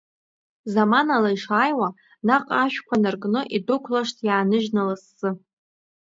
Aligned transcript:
Заманала 0.73 1.29
ишааиуа, 1.35 1.89
наҟ 2.27 2.45
ашәқәа 2.63 2.95
наркны, 3.01 3.41
идәықәлашт 3.55 4.17
иааныжьны 4.27 4.81
лассы. 4.87 5.29